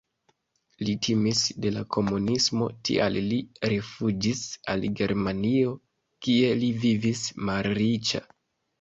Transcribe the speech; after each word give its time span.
Li 0.87 0.93
timis 1.07 1.41
de 1.65 1.71
la 1.75 1.83
komunismo, 1.97 2.71
tial 2.89 3.21
li 3.27 3.39
rifuĝis 3.75 4.43
al 4.75 4.91
Germanio, 5.03 5.79
kie 6.25 6.53
li 6.65 6.75
vivis 6.83 7.27
malriĉa. 7.49 8.29